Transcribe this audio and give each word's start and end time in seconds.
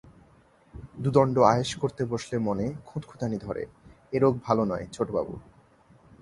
দুদণ্ড 0.99 1.35
আয়েশ 1.51 1.71
করতে 1.75 2.01
বসলে 2.05 2.35
মনে 2.39 2.65
খুঁতখুঁতানি 2.85 3.37
ধরে, 3.37 3.63
এ 4.13 4.17
রোগ 4.19 4.33
ভালো 4.43 4.63
নয় 4.65 4.85
ছোটবাবু। 4.91 5.33